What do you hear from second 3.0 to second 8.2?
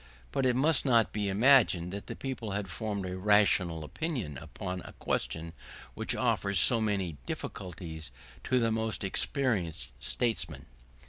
a rational opinion upon a question which offers so many difficulties